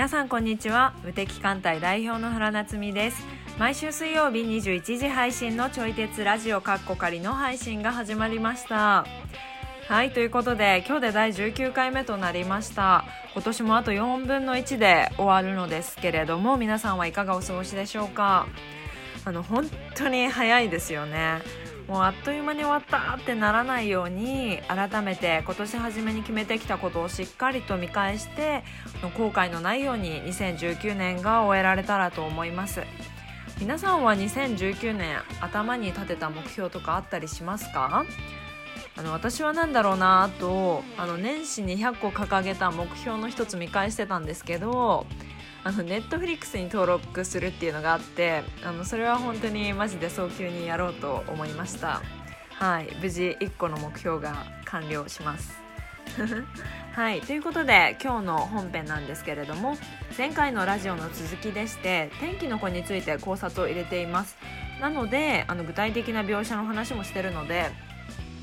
[0.00, 0.94] 皆さんこんにちは。
[1.04, 3.22] 無敵艦隊代表の原夏実です。
[3.58, 9.04] 毎週水曜日21時配信のちょい鉄ラジオカッコ仮の配信が始まりました。
[9.88, 13.04] はいということで今日で第19回目となりました。
[13.34, 18.46] 今年もあと4分の1で終わるのですけれども皆さんはいかがお過ごしでしょうか。
[19.26, 21.42] あの本当に早いですよね。
[21.90, 28.62] もうあっという間に終わったってならないように改めて今年初めに決めてきたことをしっかりと見返して
[29.18, 32.82] 後悔のないように2019年が終えられたらと思います。
[33.58, 38.04] 皆さんは2019年頭に立てた目標とかあったりしますか？
[38.96, 45.06] あの私は何だろうなとあの年始に100個掲げた目標の一つ見返してたんですけど
[45.62, 52.02] あのネットフリックスに登録するっていうのがあってあのそれは本当にマジで早急にやろうと思いました。
[52.54, 55.58] はい無事1個の目標が完了します。
[56.92, 59.76] はいということで今日の本編なんですけれども
[60.18, 64.36] 前回のラジオの続きでして天気の子について考察を入れています。
[64.80, 67.70] なのであの具体的な描写の話もしてるので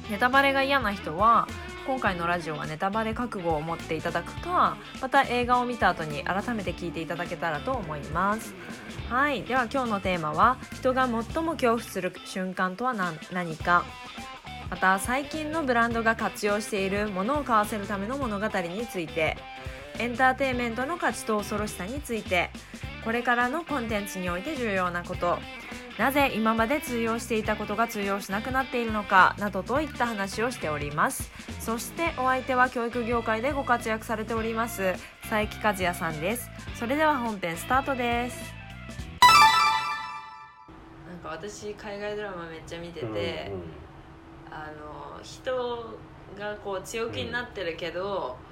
[0.10, 1.48] ネタバレが嫌な人は
[1.88, 8.54] 今回のラジオはネタバレ覚悟を持っていただくかまた映画を見た後に改めて聞いていただけたらと思います。
[9.10, 9.44] はい。
[9.44, 13.86] では今日のテーマは人が最も恐怖する瞬間とは何か。
[14.70, 19.38] また最近のブランドが活用しているものを買わせるための物語について。
[19.98, 22.50] エンターテインメントの価値と恐ろしさについて。
[23.06, 25.40] これからのコンテンツにおいて重要なこと。
[25.98, 31.32] なぜ今まで通用していたことが通用しなくなっているのかなどといった話をしております。
[31.60, 36.50] そしてお相手は教育業界でご活躍されております佐伯和也さんです。
[36.76, 38.54] それでは本編スタートです。
[41.10, 43.18] なんか私海外ドラマめっちゃ見てて、うんうん、
[44.52, 45.98] あの人
[46.38, 48.47] がこう強気になってるけど、うん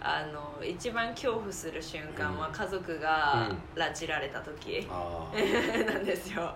[0.00, 4.86] あの一番恐怖する瞬間は家族が拉致られた時、
[5.34, 6.54] うん、なんですよ。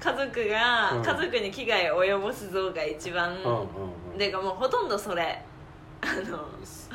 [0.00, 3.36] 家族が、うん、家族に危害を及ぼす像が一番、
[4.12, 5.42] うん、でかもうほとんどそれ。
[6.02, 6.46] あの、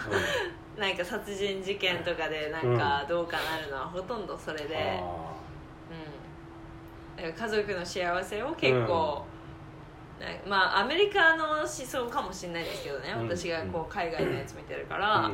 [0.77, 4.99] なんか殺人事件とかでなんかどうかなるのはほとんどそれで、
[7.19, 9.23] うん、家族の幸せを結構、
[10.47, 15.31] まあアメリカの思想かもしれないですけどね、私がこう海外のやつ見てるから、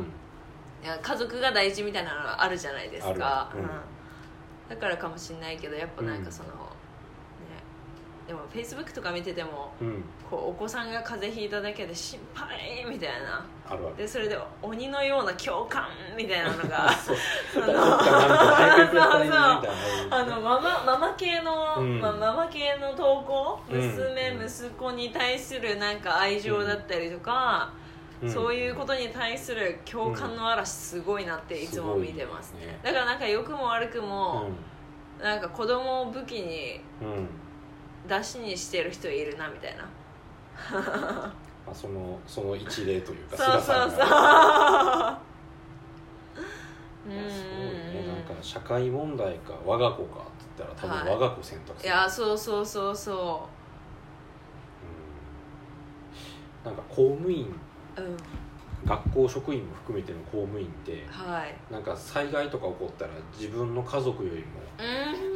[0.83, 3.51] いや家族が大事みたいなのあるじゃないですか、
[4.69, 6.49] だからかもしれないけどやっぱなんかその、
[8.27, 13.45] でもフェイスブックとか見てても、うん、こうお子さんが風邪ひいただけで心配みたいな。
[13.97, 15.87] でそれで鬼のような共感
[16.17, 16.89] みたいなのが
[20.11, 27.71] あのママママ系の、うん、まあ、ママ系の投稿、娘息子に対するなんか愛情だったりとか、
[28.27, 33.21] そういうことに対する共感の嵐すごいなっていつも見てます、ね、だからなん。
[33.21, 34.49] か良くも悪くも、
[35.21, 36.81] なんか子供を武器に、
[38.07, 39.83] 出しにしてる人いるなみたいな。
[40.73, 44.07] まあそのその一例というかそうそうそう。
[47.09, 47.15] ね。
[48.07, 53.47] なんか社会問題か我が子かって言ったら多分我が子選択する、はい、いやそうそうそうそ
[56.63, 56.67] う。
[56.67, 56.71] うん。
[56.71, 57.53] なんか公務員、
[57.97, 58.17] うん
[58.85, 64.61] 学校職員も含めての公務員って、はい、なんか災害とか起こったら自分の家族よりも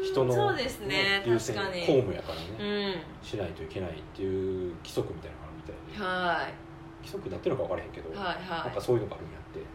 [0.03, 1.63] 人の、そうですね、優先公
[2.01, 6.53] 務やからね、うん、しないといけないっていう規則みたいなのがあるみたいで、はい、
[7.01, 9.66] 規則になってるのか分からへんけど、はいはい、なんかそういうのがあるんやって、うん、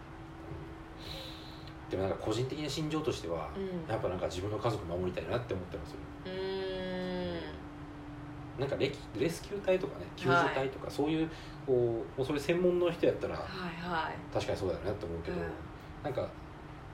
[1.91, 5.99] でもなんか個人的な心情としては、うん、やっぱなんか自分の家族守りたいなって思ってますよ
[8.61, 11.29] なんかレレスキュー隊とかね救助隊とか、はい、そういう
[11.67, 13.45] こうもうそれ専門の人やったら、はい
[13.81, 15.45] はい、確かにそうだよねって思うけど、うん、
[16.05, 16.21] なんか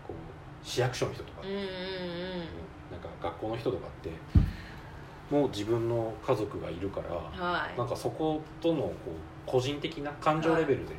[0.06, 1.65] こう市役所の人とか、うんうんうん、
[2.93, 4.10] なんか学校の人とかって
[5.31, 9.11] もう自分の家族がいるから、はい、なんかそことのこう
[9.44, 10.94] 個人的な感情レベルで、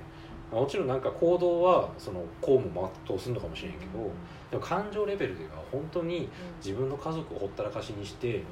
[0.51, 4.12] はい、もちろんなんか行動はその公務も全うするのかもしれんけど、うん、
[4.51, 6.27] でも感情レベルでは本当に
[6.63, 8.44] 自分の家族をほったらかしにして、危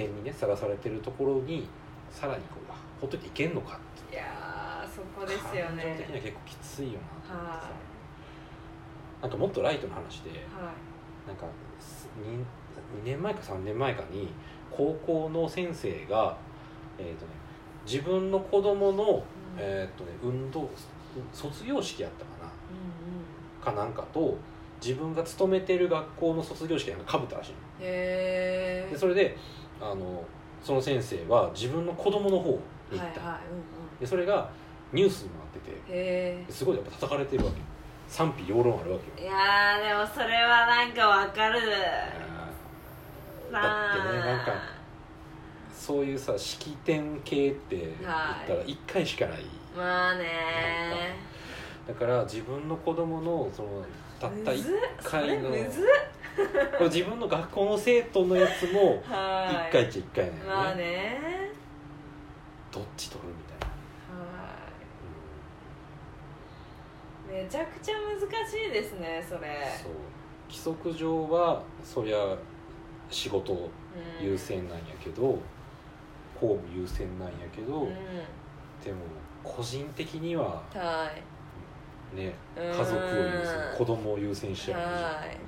[0.00, 1.68] 険にねさらされてるところに
[2.10, 3.78] さらにこうほっといていけんのか
[4.10, 5.82] いやそこですよね。
[5.82, 6.98] 感情的には結構きついよ
[7.28, 7.60] なは
[9.20, 11.46] あ、なんかもっとライトの話で、はい、なんか
[12.20, 14.28] 2, 2年前か3年前かに
[14.70, 16.36] 高校の先生が、
[16.98, 17.32] えーとね、
[17.86, 19.22] 自分の子供の、うん、
[19.58, 20.68] えーとね、運動
[21.32, 22.50] 卒業式やったかな、うん
[23.58, 24.36] うん、かなんかと
[24.80, 27.58] 自分が勤めてる学校の卒業式なんかかぶったらしいの。
[27.80, 29.36] へでそれで
[29.80, 30.24] あの
[30.62, 32.58] その先生は自分の子供の方に
[32.92, 33.12] 行った、はいはい
[33.50, 33.60] うんう
[33.96, 34.50] ん、でそれが
[34.92, 37.58] ニュースになっててすごいやっぱ叩かれてるわけ
[38.08, 39.28] 賛否両論あるわけよ。
[39.28, 41.60] いやでもそれはなんかわかる。
[43.52, 44.52] だってねなんか
[45.72, 47.94] そういうさ式典系って言っ
[48.46, 49.44] たら1回しかない、
[49.76, 51.16] まあね。
[51.86, 53.84] だから自分の子供のその
[54.20, 54.64] たった1
[55.02, 55.50] 回の
[56.76, 60.44] これ自分の学校の生徒のやつも1回っちゃ1回なのね。
[60.46, 61.20] まあね。
[62.70, 63.74] どっち取るみたいな、
[67.38, 69.40] うん、めちゃくちゃ難しいですねそれ。
[69.82, 69.92] そう。
[70.48, 72.36] 規則上はそりゃ
[73.10, 73.70] 仕事
[74.20, 75.40] 優先なんやけど、うん、
[76.38, 77.88] 公務優先なんやけど、うん、
[78.84, 78.98] でも
[79.42, 81.10] 個人的には、は
[82.14, 84.86] い、ね家族を優先子供を優先しちゃう、は
[85.26, 85.38] い、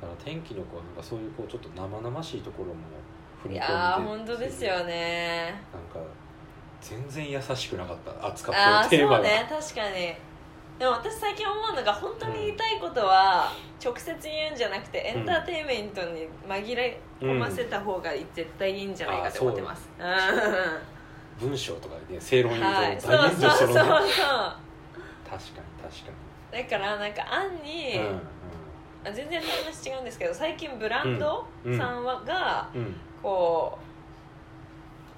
[0.00, 2.74] だから天気の子はなんかそういうこうちょっと生々しいところも
[3.42, 5.54] 踏み込んでいや本当ですよね。
[5.72, 6.06] なんか
[6.80, 8.26] 全然優しくなかった。
[8.26, 9.18] 扱ってるテーマが。
[9.18, 10.14] そうね確かに。
[10.78, 13.50] でも私最近思うのが本当に言いたいことは
[13.82, 21.46] 直接言うんじゃなくてエンターテインメントに紛れ込ませた方が絶対いいんじゃないかと思ってます、う。
[21.46, 23.86] ん、文章とかでね正論言うと大変ですよね、はい、そうそうそうそう。
[23.88, 24.10] 確かに
[25.30, 26.10] 確か
[26.52, 26.62] に。
[26.62, 28.20] だからなんか案に、うん
[29.06, 32.68] うん、全然話違うんですけど最近ブランドさんは、が、
[33.22, 33.78] こ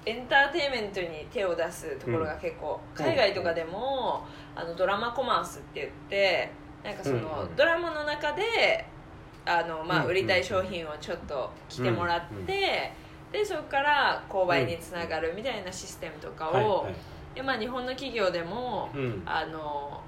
[0.05, 4.25] うエンターテインメントに手を出すところが結構、海外とかでも、
[4.55, 6.51] あのドラマコマースって言って
[6.83, 8.85] なんかその、ドラマの中で
[9.45, 12.91] あの、まあ、売りたい商品をちょっと着てもらって、
[13.31, 16.87] でそこから購買につながるみたいなシステムとかを、
[17.35, 18.89] でまあ、日本の企業でも、
[19.25, 20.01] あの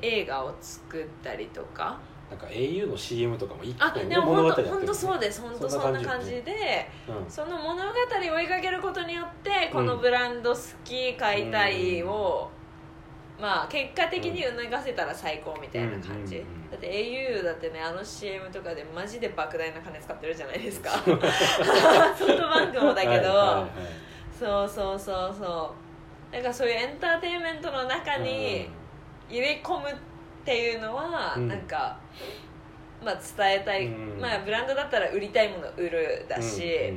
[0.00, 1.98] 映画を作ったりとか
[2.30, 5.40] なんか au の CM とかも一個の物語本当そうです。
[5.40, 6.42] 本当そんな感じ。
[6.42, 6.88] で、
[7.28, 12.50] その物語を追いかけることによってこのブランド好き買いたいを、
[13.40, 20.90] まあ結果的に促せたら最高みたいな感じ、だって au だってねあの CM とかでマジで莫大な金使ってるじゃないですか。
[21.00, 23.66] ソフトバンクもだけど、
[24.38, 25.74] そうそうそうそ
[26.30, 26.34] う。
[26.34, 28.68] だからそういうエンターテインメントの中に
[29.30, 29.86] 入れ込む
[30.48, 31.98] っていうのは、うなんか
[33.04, 36.94] まあ伝えたい、まあブランドだったら売りたいもの売るだし、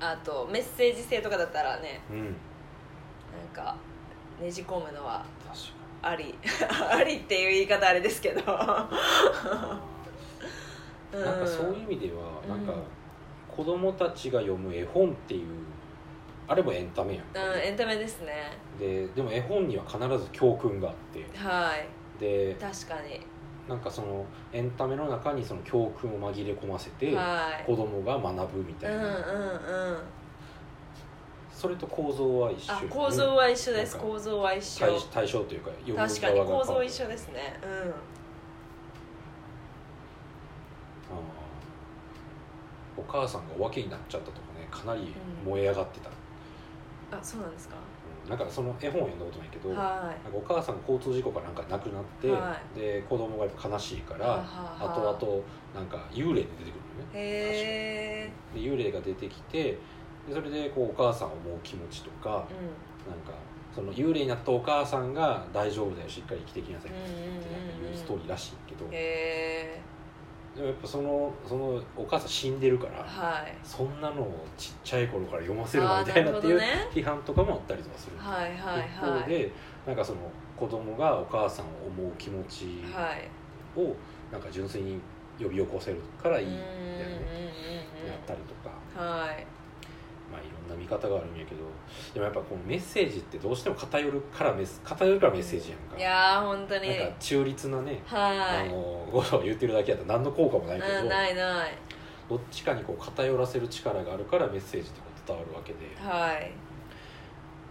[0.00, 3.76] あとメッセージ性とかだったらね、なんか
[4.40, 5.24] ねじ込むのは
[6.02, 6.34] あり
[6.90, 8.42] ありっていう言い方あれですけど。
[8.50, 8.56] な
[11.36, 12.66] んかそういう意味では、うん、なん。
[12.66, 12.74] か
[13.48, 15.64] 子供たちが読む絵本っていう
[16.46, 18.52] あれもエンタメやんうんエンタメですね。
[18.78, 21.24] ででも絵本には必ず教訓があって。
[21.38, 23.20] はいで確かに。
[23.68, 29.98] なんかそのエンタメの中にその教訓を紛れ込ませて、はい、子供が学ぶみたいな、うんうんうん。
[31.52, 33.98] それと構造は一緒、ね、構造は一緒です。
[33.98, 34.98] 構造は一緒。
[35.12, 37.58] 対象というか確かに構造一緒ですね。
[37.62, 37.94] うん。
[42.98, 45.14] お母さんがお化けになっちゃったとかねかなり
[45.46, 46.12] 燃え上がってた、う
[47.14, 47.82] ん、あそうなんですか、うん、
[48.28, 54.44] なんかその絵本を読んだことないけど、はい、なんかお母さんが交通事故かなんか亡くなって、はい、で子供がやっぱ悲しいから、
[54.78, 55.44] 後々
[55.74, 57.20] なんか幽霊で出てくるのね。
[57.20, 59.78] へえ幽霊が出てきてで
[60.34, 62.44] それでこうお母さんを思う気持ちとか、うん、なん
[63.24, 63.32] か
[63.74, 69.80] その幽霊になったお母さんが大丈夫だよしっかり生きてきなさいっていうストーリーらしいけど、へ
[70.58, 76.60] でもやっぱそのそのお母さん死んでるから、はい、そんなのをちっちゃい頃から読ませるなみたいなっていう
[76.92, 79.52] 批判とかもあったりとかする、はいはいはい、一方で
[79.86, 80.18] なんかその
[80.56, 82.82] 子供がお母さんを思う気持ち
[83.76, 83.94] を
[84.32, 85.00] なんか純粋に
[85.40, 87.14] 呼び起こせるからいいみたいなね
[88.08, 89.00] やったりとか。
[89.00, 89.57] はい
[90.38, 91.62] まあ、いろんな見方があるんやけど
[92.14, 95.98] でもやっぱこのメッセージってどうしても偏るからメス偏るからメッセージやんか。
[95.98, 96.88] いやー本当に。
[96.88, 98.38] なんか中立なねはい。
[98.38, 101.72] あのことを言ってるだけやと何の効果もないけど、ないない。
[102.28, 105.78] どっちかにこう偏らせる力があるからメッセージってこう伝わるわけで。
[105.96, 106.52] はい。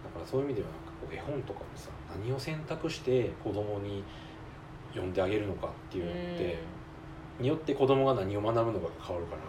[0.04, 4.02] だからそういう意味ではなんかこう絵本とかもさ何を選択して子供に
[4.90, 6.58] 読んであげるのかっていうのって
[7.38, 9.42] によって子供が何を学ぶのかが変わるから。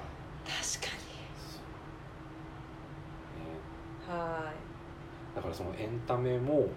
[0.45, 0.99] 確かに
[4.09, 5.35] はい。
[5.35, 6.67] だからそのエンタメも、うん。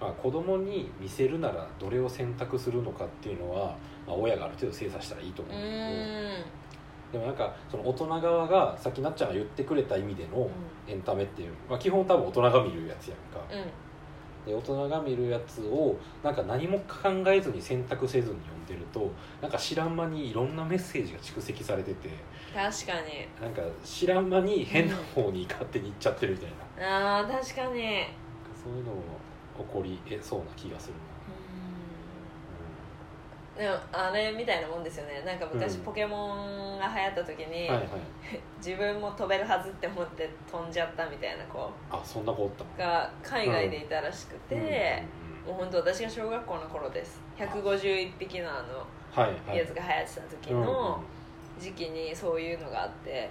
[0.00, 10.50] まあ、子供に見せるならどれを選択するのかっていうのは、まあ、親がある程度精査したらいいと思うんだけどでもなんかその大人側がさっきなっちゃんが言ってくれた意味での
[10.86, 14.50] エンタメっていう、まあ、基本多分大人が見るやつやんか、うん。
[14.50, 22.10] で大人が見るやつをなんか何も考えずに選択せずに読んでるとなんか知らん間にいろんなメッセージが蓄積されてて
[22.54, 23.26] 確かに。
[23.40, 26.50] なんか知らん間に変な方に勝手に行っちゃってるみたい
[26.86, 28.06] な、うん、あ確かに。
[28.62, 29.02] そういうのも
[29.64, 30.94] こりえそうな気がする
[33.56, 35.22] な、でもあれみたいなもんですよね。
[35.24, 37.88] なんか昔、ポケモンが流行った時に、はいはい、
[38.58, 45.02] 自分も飛べるはずって思って飛んじゃったみたいな子あそんな子おったが海外でいたらしくて、
[45.46, 47.22] もう本当私が小学校の頃です。
[47.38, 48.86] 151匹のあの
[49.54, 51.02] やつが流行ってた時の
[51.58, 53.30] 時期にそういうのがあって。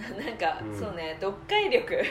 [0.00, 2.02] なんか、うん、そうね読解力。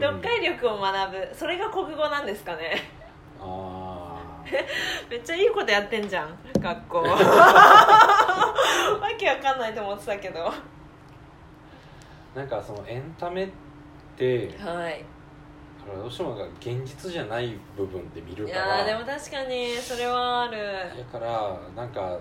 [0.00, 1.34] 読解力を学ぶ。
[1.34, 2.82] それが国語なんですかね。
[3.40, 4.42] あ
[5.10, 7.02] めっちゃいいことやってんじゃん学校。
[7.02, 7.18] わ
[9.18, 10.52] けわかんないと思ってたけど。
[12.34, 13.48] なんかそのエンタメっ
[14.16, 15.04] てはい。
[15.96, 18.76] どうしても現実じゃない部分で見るから。
[18.76, 20.56] いやでも確かにそれはある。
[20.96, 22.18] だからなんか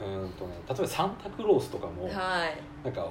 [0.00, 2.12] うんとね例えばサンタクロースとかも、はい、
[2.84, 3.10] なんか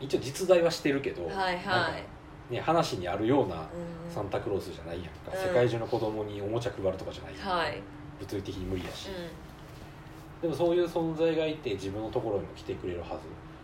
[0.00, 2.04] 一応実在はしてるけど、はいはい。
[2.52, 3.66] ね、話にあるような
[4.12, 7.82] サンタクロースじゃないやんか、うん、世界中の子供におもちゃ配るとかじゃないやんか、はい、
[8.20, 13.22] 物理的に無理やし、うん、でもそういう存在がいて自分のところにも来てくれるはず。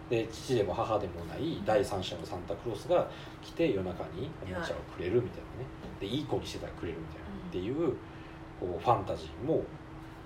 [0.09, 3.09] で父でも母でもない第三者のサンタクロースが
[3.40, 5.69] 来て夜中におもちゃをくれるみたいなね。
[6.00, 7.97] でいい子にしてたらくれるみたいな、っていう
[8.59, 9.62] こうファンタジーも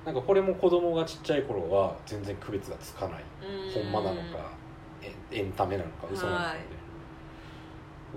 [0.05, 3.25] なんかこれも子供がちっちゃい頃は全然区別がつかない、
[3.73, 4.53] ほんまなのか
[5.31, 6.59] エンタメなのか嘘なのかで、はい、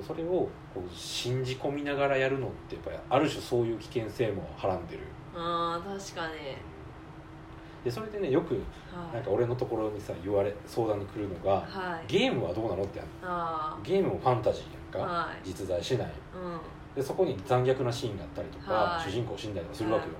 [0.06, 5.04] それをこう信じ込みながらやるのってやっぱりある種そういう危険性もはらんでる。
[5.36, 6.34] あ確かに。
[7.84, 8.62] でそれでねよく
[9.14, 16.60] なんか俺のところにさ言われ相談に来るのが、はい、ゲームはどうなのってあゲームもファンタジーやんか、はい、実在しない、うん、
[16.96, 20.14] でそこに残虐なシーンがあったりとか、はい、主人公死んだりとかするわけよ、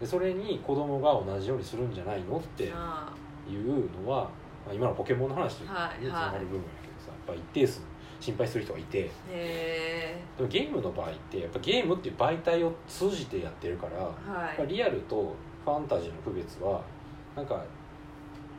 [0.00, 2.72] でそれに子供が同じようにするんじゃないのっていう
[4.02, 4.24] のは、
[4.66, 7.82] まあ、今のポケモンの話とつながる部分やけどさ、やっぱ一定数
[8.18, 9.10] 心配する人がいて。
[9.28, 13.98] でもゲームの場合ってやっぱゲームっていう媒体を通じてやってるから、
[14.32, 16.82] はい、リアルとファンタジーの区別は
[17.36, 17.62] なんか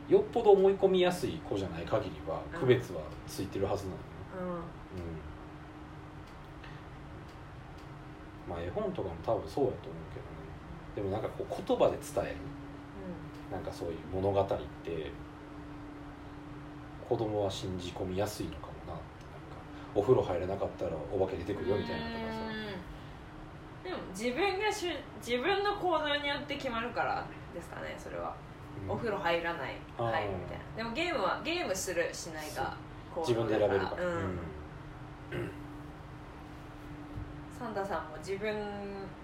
[0.08, 4.62] よっぽど思い込みやすい子じゃない限りは区別はついてるはずなのよ、
[8.48, 10.31] うん、うん、まあ絵本とかも多分そうやと思うけどね
[10.94, 12.36] でもなんかこう言葉で伝える、
[13.48, 15.10] うん、なんかそういう物語って
[17.08, 19.02] 子供は信じ込みやすいのかもななんか
[19.94, 22.52] お風呂入れなかったらお化け出てくるよみたいなとかさ。
[23.82, 28.34] でも自分がしゅ自分の行動によって決まるからですかねそれは、
[28.86, 30.76] うん、お風呂入らない入るみたいな。
[30.76, 32.76] でもゲームはゲームするしないが
[33.16, 34.38] 自分で選べるから、うん、
[37.62, 38.52] サンタさんも自分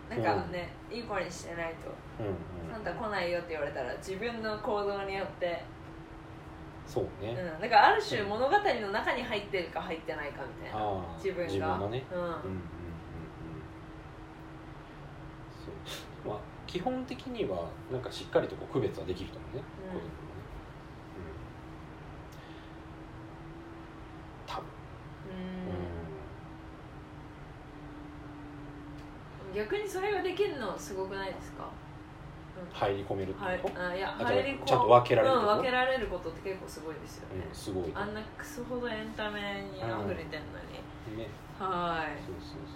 [0.08, 1.90] なんかね、うん、いい子にしてないと、
[2.22, 5.60] うんうん、サンタ来ないよって言われたら自分の行動によって。
[6.86, 11.52] そうね、うん、だからある種物語の中に入ってるか入ってないかみたいな、自分が。
[11.52, 12.32] 自分のね、うん、うんうん
[15.52, 15.70] そ
[16.24, 16.28] う。
[16.28, 20.12] まあ基本的にはなんかしっかりとこう区別はできると思うね、うん、子供もね、
[24.46, 24.64] うん、多分
[29.47, 31.68] うん逆にそれができるのすごくないですか？
[32.72, 37.92] 入り込めるってこと、はい、あいや入りちゃんと分けられる、うん、分けられることって結構すごいですよね、うん、すごい。
[37.94, 41.28] あんなクソほどエンタメに溢れてんのに、うん、ね。
[41.58, 42.18] はい。
[42.22, 42.66] そうそう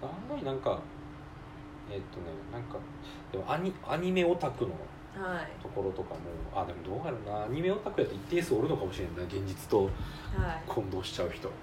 [0.00, 0.80] そう案外なんか
[1.90, 2.78] えー、っとねなんか
[3.30, 4.70] でもアニアニメオタクの
[5.62, 6.20] ところとかも、
[6.54, 7.44] はい、あでもどうなるな。
[7.44, 9.90] アニメオタクやと一定数おるのかもしれない現実と
[10.66, 11.54] 混同しちゃう人、は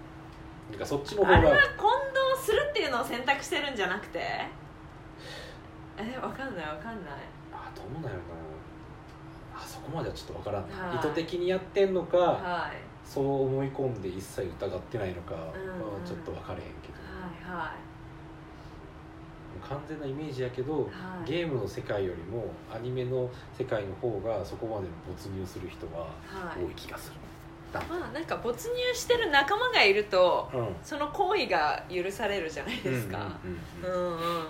[0.69, 2.08] い、なんかそっちの方があれは混同
[2.49, 4.19] するっていうのを選択してるんじゃなくて？
[5.97, 7.13] え分かんない分かんない。
[7.53, 8.19] あどうなんやろな。
[9.55, 10.93] あそこまではちょっと分からんな。
[10.93, 15.53] い、意図的にやってんのか、はい、そう思い込んで一切疑ってないのかは
[16.03, 16.93] ちょっと分かれへんけど、
[17.53, 17.71] はいはい。
[19.67, 20.87] 完全なイメージやけど、は
[21.25, 26.07] い、ゲームの世界よりもアニメの世界の方がそこまで没入する人は
[26.57, 27.18] 多い気がする、
[27.77, 33.37] はい、まあなんか没入してる仲間がいると、うん、その行為が許されるじゃないですか。
[33.83, 34.45] うんうん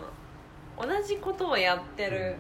[0.79, 2.33] 同じことをやってる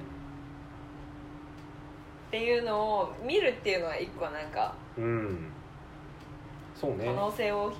[2.29, 5.51] っていうのを見るっていうのは一個なんか、うん、
[6.73, 7.03] そうね。
[7.05, 7.73] 可能性を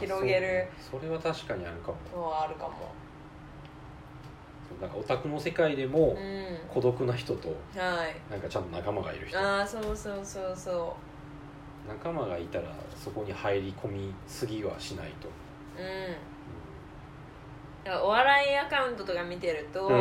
[0.00, 2.30] 広げるそ,、れは確かにあるかも。
[2.30, 2.72] はあるかも。
[4.80, 6.16] なんかオタクの世界でも
[6.72, 9.38] 孤独な人と、はい、なんかちゃんと仲間がいる人。
[9.38, 11.11] ああそうそうそうそう
[11.88, 15.28] 仲間がいたらそこに入り込みすぎはしないと。
[15.78, 15.82] う
[17.90, 17.94] ん。
[18.04, 19.96] お笑いアカウントとか見てると、うん、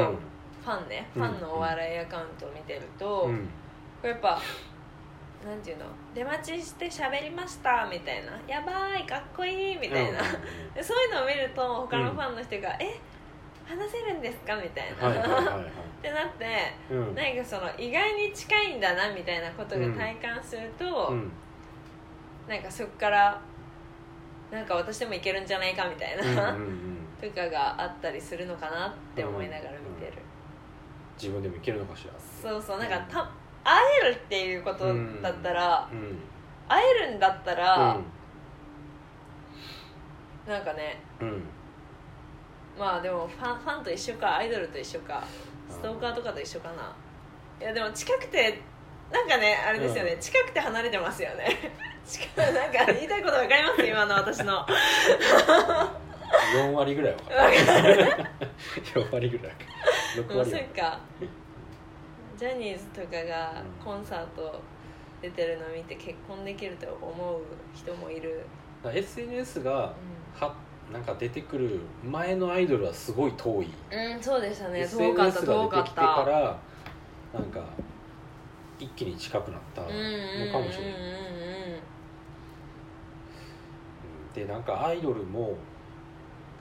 [0.63, 1.07] ファンね。
[1.13, 3.49] ファンのお笑いアカウントを見てると、うん、
[4.07, 4.39] やっぱ
[5.43, 5.85] なんていうの？
[6.13, 8.39] 出待ちして喋りましたみたいな。
[8.47, 10.19] やばいかっこいいみたいな、
[10.75, 12.99] で そういうのを見ると他のファンの人が「え？
[13.67, 15.63] 話せるんですか?」みたいな、はいはいはいはい。
[15.65, 15.67] っ
[16.03, 16.45] てなって、
[16.91, 17.15] うん。
[17.15, 21.31] なんかその意外に近いんだなみたいなことが体感すると、うん
[22.47, 23.41] なんかそこから
[24.51, 26.67] なんか私でもいけるんじゃないかみたいな、うんうん
[27.21, 27.29] うん。
[27.29, 30.13] とかがあったりするのかなって思いながら見てる、
[31.17, 32.13] 自分でもいけるのかしら。
[32.19, 33.31] そうそうなんかた
[33.63, 36.17] 会えるっていうことだったら、うん。
[36.67, 37.97] 会えるんだったら、
[40.47, 41.43] うなんかねんうん。
[42.77, 45.23] まあでもファンファンと一緒かアイドルと一緒か
[45.69, 46.95] ストーカーとかと一緒かな。
[47.59, 48.59] いやでも近くて
[49.11, 50.19] なんかねあれですよね、うん。
[50.19, 51.71] 近くて離れてますよね
[52.05, 53.85] 近くなんか言いたいこと分かります？
[53.85, 54.65] 今の私の。
[56.55, 58.25] 4割ぐらいは分かる。
[58.93, 59.55] 4割ぐらい
[60.15, 60.99] 6もう割はそっか。
[62.37, 64.61] ジャニーズとかがコンサート
[65.21, 67.41] 出てるのを見て結婚できると思う
[67.75, 68.45] 人もいる、
[68.83, 70.55] SNS がうは
[70.91, 74.87] なんか出てくる前のアイドルはすごい遠い、ん、うん、そうでしたね。
[74.87, 76.59] 遠かった遠かっが出てきてかたら
[77.33, 77.63] なんか
[78.79, 80.93] 一気に近くなったのかうんうんうんうんもしれない、
[84.33, 85.57] でなんかアイドルも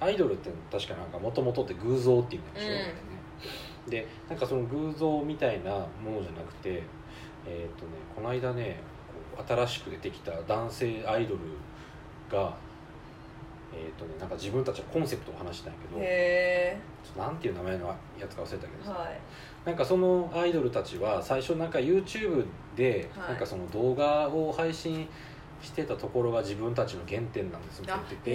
[0.00, 2.66] アイドルって確かなんかもともとって偶像っていうんでしょ、
[3.86, 3.90] うん。
[3.90, 6.82] でなんかその偶像みたいなものじゃなくて
[7.46, 8.80] えっ、とねこの間ね
[9.46, 11.40] 新しく出てきた男性アイドル
[12.30, 12.56] が
[13.72, 19.20] えっ、とねなんか自分たちのコンセプトを話したんやけどなんていう名前のやつか忘れたけどはい。
[19.64, 23.28] なんかそのアイドルたちは最初なんか YouTube ではい。
[23.30, 25.06] なんかその動画を配信
[25.62, 28.17] してたところが自分たちの原点なんですって言って。
[28.17, 28.33] て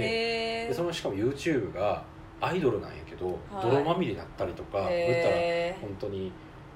[0.68, 2.04] でそのしかも YouTube が
[2.42, 3.70] アイドルなんやけど、はい。
[3.70, 6.32] 泥まみれになったりとか言ったらへ本当に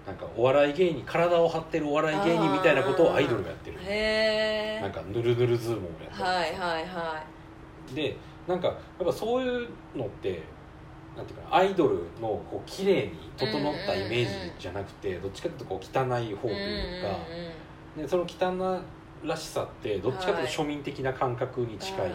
[0.05, 3.77] なんかお笑い芸人体を張ってるお笑い芸人みたいなことをアイドルがやってる。
[3.81, 7.23] えへえなんかぬるぬるズームをやってる、はいはいは
[7.93, 10.41] でなんかやっぱそういうのって
[11.15, 17.51] なんていうかなアイドルのこう綺麗に整ったイメージじゃなくて、どっちかというとこう汚い方といいうか、うんうん
[17.97, 18.01] うん。
[18.01, 18.81] でその汚
[19.23, 22.09] らしさってどっちかというと庶民的な感覚に近い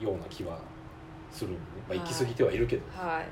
[0.00, 0.58] ような気は
[1.32, 2.06] するのね、まあ、はい。
[2.06, 3.26] 行き過ぎてはいるけど、うんはい。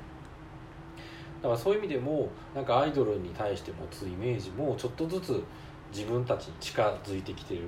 [1.41, 5.43] だからそういう意味でもなんかアイドルに対して持つイメージもちょっとずつ
[5.91, 7.61] 自分たちに近づいてきてる。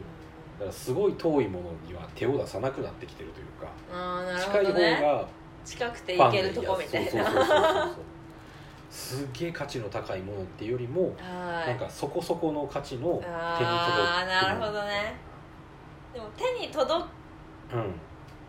[0.57, 3.67] だからすごい遠いものには手を出さなくなってきてるというか。
[3.91, 5.27] あーなる近い方が
[5.65, 6.37] 近くてファンで。
[6.37, 7.95] 行けるとこみたいな
[8.89, 11.67] すっげえ価値の高いものっていうよりもはい。
[11.71, 15.15] なんかそこそこの価値の手に届くあーなるほどね
[16.13, 17.93] でも手に届くうん。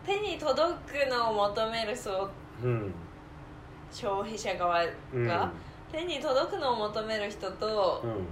[0.05, 0.73] 手に届
[1.05, 2.29] くのを求めるそ
[2.63, 2.93] ううん。
[3.91, 5.27] 消費者側うん。
[5.27, 5.51] が、
[5.91, 8.25] 手に届くのを求める人と、うん。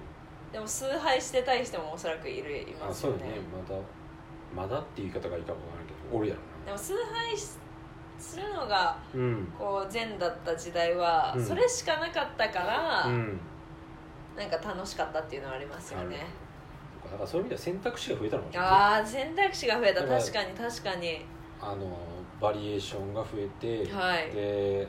[0.51, 3.25] でも崇拝してたい人もおそらくいるいますよね。
[3.29, 3.31] ね。
[4.55, 7.58] まだまだっていう言い方がいいかもわからんけどおるやろでも崇拝し
[8.17, 9.53] するのがなうん。
[9.58, 11.45] こう善だった時代は、うん。
[11.45, 13.39] それしかなかったから、うん。
[14.38, 16.25] なんか楽しかったっていうのはありますよね
[17.15, 18.69] だからそういう意味では選択肢が増えたのかもしれない。
[18.69, 20.01] ああ選択肢が増えた。
[20.01, 21.25] だから確かに確かに。
[21.62, 21.97] あの
[22.41, 23.47] バリエーションが増え
[23.86, 24.32] て、はい。
[24.32, 24.88] で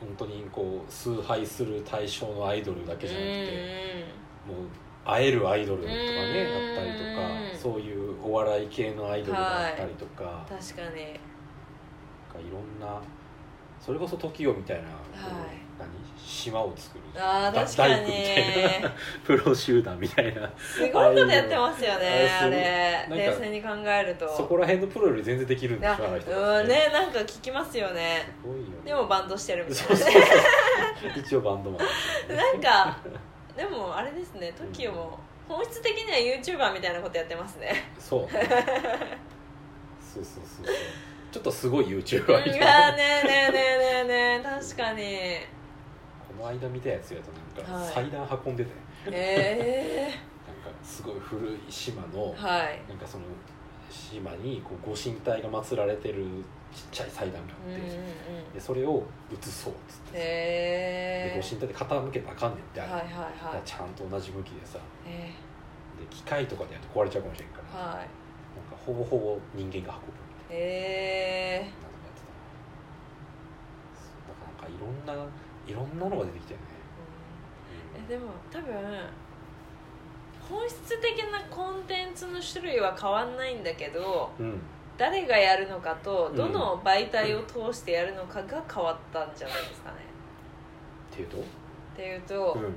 [0.00, 4.04] 本当にこう崇拝する対象のアイドルだけじゃなくて、
[4.46, 4.68] もう
[5.04, 6.78] 会えるアイドルとかねうん。
[6.78, 10.88] あったりとかそういうお笑い系のアイドルがあったりとか,、確かに。
[10.88, 10.96] なんか
[12.40, 13.00] いろんな
[13.80, 14.84] それこそ TOKIO みたいな、
[15.14, 15.56] 何？
[16.26, 17.04] 島を作る。
[17.16, 17.94] あ確かに。
[17.94, 18.92] 大工みたいな。
[19.24, 20.50] プロ集団みたいな。
[20.58, 24.28] すごいことやってますよねあれ冷静に考えると。
[24.36, 28.28] そこら辺のプロより全然できるんでしょあの人うんねなんか聞きますよね。
[28.42, 28.72] すごいよね。
[28.84, 30.22] でもバンドしてるみたいそうそうそう。
[31.16, 32.36] 一応バンドマン。
[32.36, 32.98] な なんか
[33.56, 37.90] でもあれですね TOKIO も本質的には YouTuber みたいなことやってますね。
[37.98, 38.28] そう。
[38.30, 40.74] そうそうそうそう
[41.36, 45.02] ちょっとすごい YouTuber うんみたいな、あねえねえねえねえねえ確かに。
[45.02, 45.46] へ
[46.38, 47.30] この間見たやつやと
[47.62, 47.88] なんはい。
[47.88, 48.70] か祭壇運んでて、
[49.12, 50.08] え
[50.46, 52.80] なんかすごい古い島の、はい。
[52.88, 53.24] なんかその
[53.90, 56.24] 島にこうご神体が祀られてる
[56.74, 57.98] ちっちゃい祭壇があって、うんうん
[58.46, 58.52] うん。
[58.54, 63.62] でそれを移そうっつって、でご神体で傾けたらあかんねんってはいはいはい。
[63.66, 64.78] ちゃんと同じ向きでさ。
[65.04, 65.34] え
[66.00, 67.96] で機械とかでやると壊れちゃうかもしれんから、ーはい。
[67.98, 68.08] なんか
[68.86, 70.25] ほぼほぼ人間が運ぶ。
[70.50, 72.32] へえなんとかやってた
[74.28, 75.12] なからなんかいろんな
[75.66, 76.66] いろんなのが出てきたよね、
[78.06, 78.72] えでも多分
[80.48, 84.60] 本質的なコンテンツの種類は変わんないんだけどうん。
[84.96, 86.36] 誰がやるのかとうん。
[86.36, 89.96] どの媒体を通してやるのかが変わったんじゃないですかね。
[91.12, 91.42] っていうと、っ
[91.96, 92.74] ていうと、うん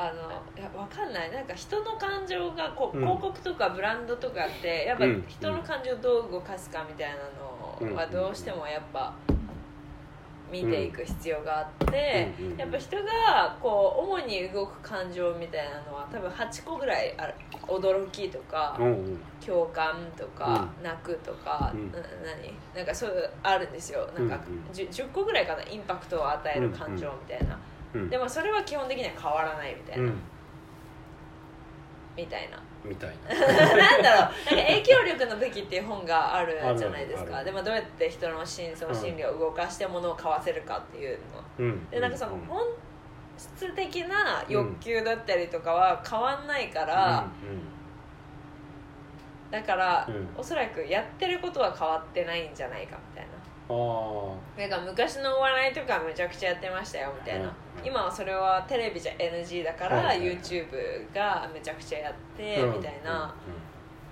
[0.00, 1.32] あのいや分かんない。
[1.32, 9.12] なんか人の感情がこう、広告とかブランドとかってやっぱ人の感情をどう動かすかみたいなのはどうしてもやっぱ
[10.52, 17.34] 見ていく必要があって、やっぱ人がこう主に動く感情みたいなのは多分8個ぐらいある。
[17.66, 18.78] 驚きとか、
[19.44, 22.54] 共感とか、泣くとか、な何？
[22.74, 24.08] なんかそういうあるんですよ。
[24.16, 24.38] なんか
[24.72, 27.58] 10, 10個ぐらいかなインパクトを与える感情みたいな。
[28.10, 30.14] でもそれは基本的には変わらないみたいな、うん、
[32.16, 32.62] みたいな。
[32.84, 33.34] みたいな。
[33.76, 34.20] なんだろう。
[34.20, 37.42] なんか影響力の武器っていう本があるじゃないですか。
[37.42, 42.62] でもどうやって人の深層心理を動かしてものを買わせるかっていうの、うん、でなんかその本
[43.36, 47.26] 質的な欲求だったりとかは変わんないから、
[49.50, 53.37] だから、うん、おそらくやってることは変わってないんじゃないかみたいな
[53.68, 57.52] なんか昔のお笑いとかめちゃくちゃやってましたよみたいな、
[57.84, 60.66] 今はそれはテレビじゃ NG だから YouTube
[61.14, 63.34] がめちゃくちゃやってみたいな、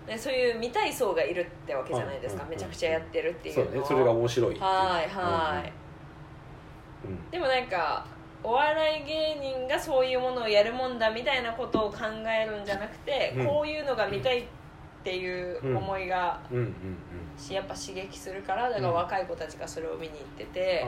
[0.07, 5.73] ね、そういう見たい層がいるってわけじゃないですか、めちゃくちゃやってるっていうのそうねそれが面白いはいはい、
[7.33, 8.07] でもなんか
[8.45, 14.45] お笑い芸人がそういうものをやるもんだみたいなことを考えるんじゃなくて、こういうのが見たいっ
[15.03, 16.39] ていう思いが、
[17.37, 20.87] しやっぱ刺激するからだから若い子たちがそれを見に行ってて、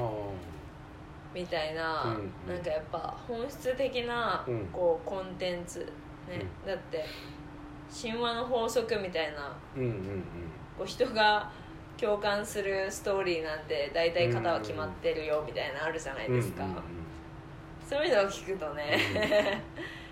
[1.35, 5.81] みたいな、うん、なんかやっぱ本質的な、こうコンテンツ
[6.29, 7.05] ね、だって
[7.91, 9.57] 神話の法則みたいな、
[10.77, 11.51] こう人が
[11.97, 16.65] 共感するストーリーなんて大体型は決まってるよみたいなあるじゃないですか、
[17.89, 18.99] そういうのを聞くとね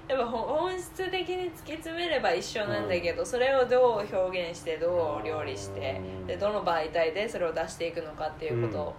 [0.08, 8.94] やっぱ本質的に突き詰めれば一緒なんだけど、それをどう表現してどう料理してでどの媒体でそれを出していくのかっていうこと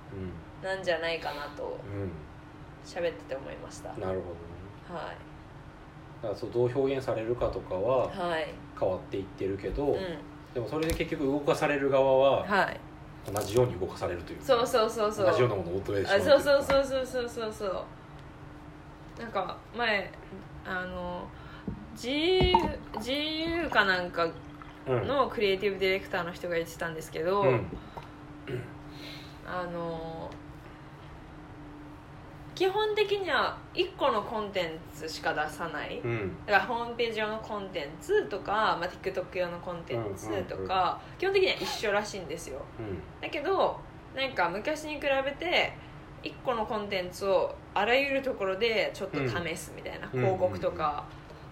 [0.61, 1.79] なんじゃないかなと
[2.85, 4.21] 喋ってて思いました、なるほどね。
[4.89, 5.15] はい。
[6.21, 8.11] だからそうどう表現されるかとかは
[8.79, 10.17] 変わっていってるけど、はいうん、
[10.53, 12.45] でもそれで結局動かされる側は
[13.31, 15.25] 同じように動かされるというそうそうそうそう。
[15.27, 19.21] 同じようなものをてしまうそうそうそうそうそうそうそう。
[19.21, 20.11] なんか前
[20.67, 21.27] あの
[21.95, 22.53] GU,
[22.95, 24.27] GU かなんか
[24.85, 27.65] のクリエイティブディレクターの人が言ってたんですけど、うん、
[29.45, 30.29] あの
[32.53, 43.79] 基本的には1個のコンテンツしか出さない、うん、だからホームページ用のコンテンツとか、まあ、TikTok 用のコンテンツとか、基本的には一緒らしいんですよ、うん、だけど
[44.15, 45.73] なんか昔に比べて
[46.27, 51.05] 1個のコンテンツをあらゆるところでちょっと試すみたいな、うん、広告とか、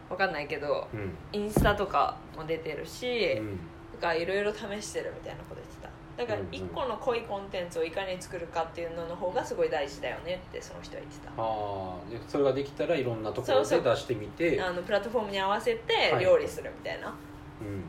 [0.09, 3.59] わかんないけど、うん、インスタとかも出てるし、うん、
[3.99, 5.89] かいろいろ試してるみたいなこと言ってた。
[6.17, 11.29] だから1個の濃いコンテンツをいかに作るかっていうのの方がすごい大事だよねってその人は言ってた。
[11.31, 11.95] ああ
[12.27, 14.61] それができたらいろんなところで出してみて。
[14.61, 17.85] あのプラットフォームに合わせて料理するみたいな、はい、うんうんうん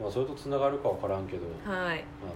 [0.00, 2.26] まあ、それとつながるか分からんけど、はい、あ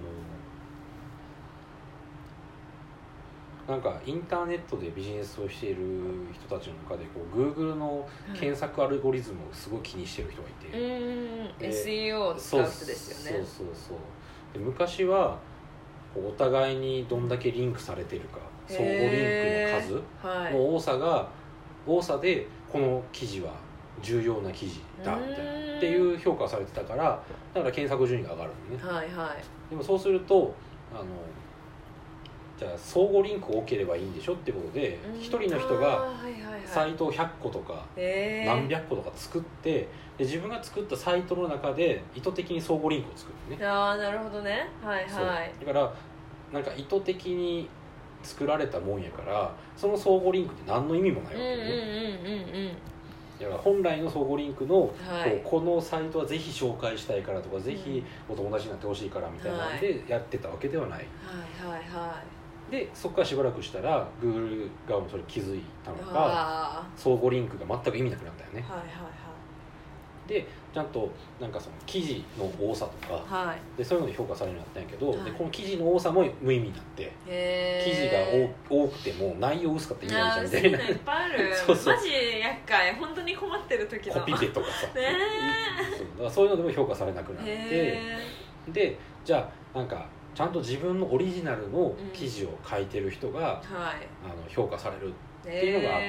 [3.71, 5.77] のなんかインターネットでビジネスをしている
[6.33, 13.47] 人たちの中でこう Google の検索アルゴリズムをすごい気にしてる人がいて、うん、SEO を使う人ですよね。
[13.47, 13.99] そうそうそう
[14.53, 15.39] で昔は
[16.17, 20.03] お互いにどんだけリンクされてるか相互リンクの
[20.43, 21.29] 数の多さが、
[21.87, 23.53] 多さでこの記事は
[24.03, 27.23] 重要な記事だみたいなっていう評価されてたから
[27.55, 30.55] だから検索順位が上がるのね、はいはい、でもそうすると
[30.93, 31.05] あの
[32.59, 36.11] じゃあ相互リンク多ければいいんでしょってことで一人の人が
[36.67, 43.65] サイトを100個とか何百個とか作ってで自分が作ったサイトの中で意図的に相互リンクを作るね。
[43.65, 44.69] ああなるほどね。
[44.85, 45.53] はいはい。
[45.65, 45.95] だから
[46.53, 47.71] なんか意図的に
[48.23, 52.77] 作られたもんやからその相互リンクって何の意味もないわけね、うんうんうんうんだから
[53.47, 62.15] 本来の相互リンクの、はい、このサイトはぜひ紹介したいからとか、うん、ぜひお友達になってほしいからみたいなんでやってたわけではない、はいはいは
[62.69, 62.73] い。
[62.73, 68.61] でそこからしばらくしたら Google 側もそれ気づいたのか相互リンクが全く意味なくなったよね。
[68.61, 69.20] はいはいはい
[70.31, 77.13] でちゃんとなんかその記事の多さとか、はい、でそういうので評価されるようになったんやけど、はい、でこの記事の多さも無意味になって
[77.85, 78.19] 記事が
[78.71, 80.89] 多くても内容薄かった意味ないじゃんみたいな。
[80.89, 81.55] いっぱいある。
[81.67, 81.95] そうそう。
[81.97, 82.09] マジ
[82.41, 82.95] 厄介。
[82.95, 84.87] 本当に困ってる時コピペとかさ。
[84.95, 85.19] ね
[85.99, 86.07] そう。
[86.07, 88.01] だからそういうのでも評価されなくなって
[88.69, 95.13] でじゃあなんかちゃんと自分のオリジナルの記事を書いてる人が、うん、あの評価されるっ
[95.43, 96.03] ていうのがあっ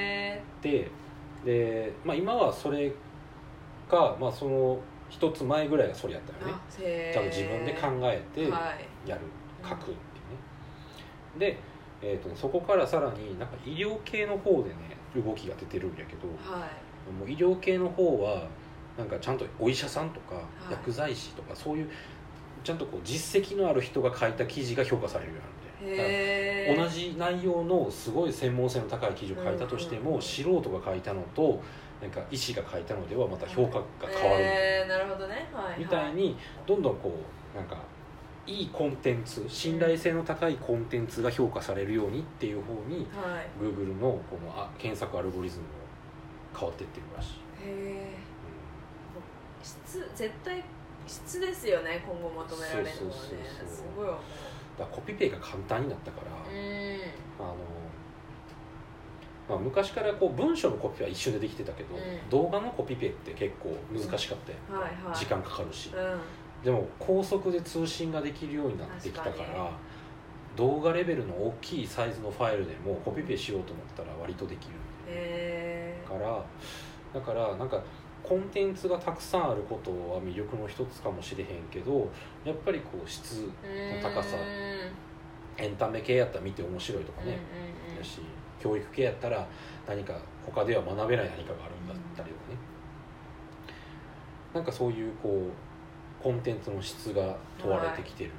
[0.61, 0.89] て
[1.43, 2.91] で、まあ、今はそれ
[3.91, 6.61] か、まあ、その一つ前ぐらいがそれやったよね。
[7.13, 9.95] ちゃんと自分で考えてやる、はい、書くってい
[11.37, 11.53] うね。
[11.53, 11.57] で、
[12.01, 18.47] えーとね、そこからさらになんか医療系の方でね動きが出てるんやけど、はい、もう医療系の方は
[18.97, 21.89] なんかちゃんとお医者さんとか薬剤師とかそういう
[22.63, 25.61] ちゃんとこう実績のある人が書いた記事が評価されるようになって。
[26.77, 31.59] 同じ内容のすごい専門性の高い記事を書いたとしても、素人が書いたのと
[32.01, 36.35] なんか医師が書いたのではまた評価が変わる、えー、なるほどね、はい、みたいに
[36.65, 37.13] どんどんこ
[37.53, 37.77] うなんか
[38.47, 45.69] いいコンテンツ信頼性の高いコンテンツが評価されるようにっていう方に、はい、Google のこのあ検索アルゴリズムも
[46.57, 47.29] 変わっていってるらしい。
[47.29, 47.35] へ
[47.65, 48.17] え、
[49.15, 50.63] うん、質絶対
[51.07, 53.21] 質ですよね今後求められるのはね。
[53.67, 54.21] すごい思う。
[54.79, 57.55] だコピペが簡単になったから、うん、あの
[59.51, 69.69] まあ、昔からこう文章のコピペは一瞬でできてたけど、うん、動画のコピペって結構難しかった、うんはいはい、時間かかるし、うん、でも高速で通信ができるようになってきたから
[70.55, 74.75] 動画レベルの大きいサイズのファイルでもコピペしようと思ったら割とできる
[76.07, 76.45] から
[77.13, 77.83] だからなんか
[78.23, 82.09] コンテンツがたくさんあることは魅力の一つかもしれへんけど
[82.45, 83.49] やっぱりこう質の
[84.01, 84.37] 高さ
[85.57, 87.37] エンタメ系やったら見て面白いとかね、
[87.97, 88.21] やし
[88.61, 89.47] 教育系やったら
[89.87, 90.13] 何か
[90.45, 92.57] 他では学べない何かがあるんだったりとかね、
[94.53, 98.31] なんかそういうこうコンテンツの質が問われてきてる、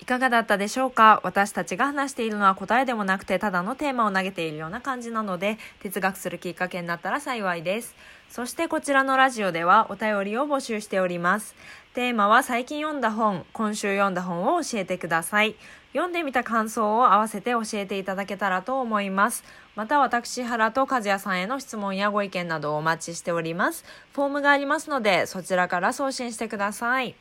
[0.00, 1.20] いかがだったでしょうか？
[1.24, 7.94] 私たちが話しているのは答えでもなくてただのテーマを投げているような感じなので哲学するきっかけになったら幸いです。
[8.28, 11.54] そしてこちらのラジオではお便りを募集しております。
[11.94, 15.56] テーマは最近読んだ本今週読んだ本を教えてください。
[15.92, 19.44] 読んでみた感想を合わせて教えていただけたらと思います。
[19.74, 23.84] また私原と和也さんへの質問やご意見などをお待ちしております。
[24.12, 27.14] フォームがありますのでそちらから送信してください。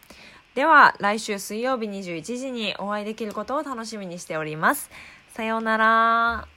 [0.55, 4.89] では来週水曜日21時にお会いできることを楽しみにしております。
[5.29, 6.56] さようなら。